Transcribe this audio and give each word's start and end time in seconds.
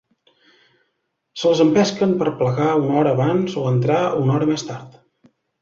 Se 1.41 1.51
les 1.51 1.61
empesquen 1.67 2.15
per 2.23 2.31
plegar 2.41 2.71
una 2.87 2.97
hora 3.03 3.15
abans 3.19 3.59
o 3.65 3.69
entrar 3.75 4.03
una 4.23 4.37
hora 4.39 4.53
més 4.55 4.69
tard. 4.73 5.01